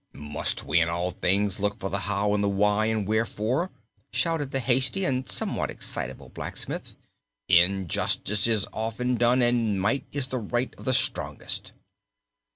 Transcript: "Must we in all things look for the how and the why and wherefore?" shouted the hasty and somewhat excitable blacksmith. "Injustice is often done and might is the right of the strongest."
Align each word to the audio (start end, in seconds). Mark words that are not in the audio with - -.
"Must 0.13 0.63
we 0.63 0.81
in 0.81 0.89
all 0.89 1.11
things 1.11 1.59
look 1.59 1.77
for 1.77 1.91
the 1.91 1.99
how 1.99 2.33
and 2.33 2.43
the 2.43 2.49
why 2.49 2.87
and 2.87 3.07
wherefore?" 3.07 3.69
shouted 4.11 4.49
the 4.49 4.59
hasty 4.59 5.05
and 5.05 5.29
somewhat 5.29 5.69
excitable 5.69 6.29
blacksmith. 6.29 6.95
"Injustice 7.47 8.47
is 8.47 8.65
often 8.73 9.13
done 9.13 9.43
and 9.43 9.79
might 9.79 10.05
is 10.11 10.29
the 10.29 10.39
right 10.39 10.73
of 10.79 10.85
the 10.85 10.93
strongest." 10.95 11.73